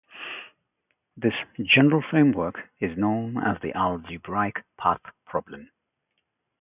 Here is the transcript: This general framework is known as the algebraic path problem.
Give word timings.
This 1.15 1.35
general 1.63 2.01
framework 2.09 2.57
is 2.79 2.97
known 2.97 3.37
as 3.37 3.57
the 3.61 3.77
algebraic 3.77 4.63
path 4.75 4.99
problem. 5.27 5.69